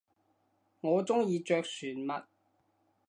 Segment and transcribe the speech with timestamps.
[0.79, 2.23] 我中意着船襪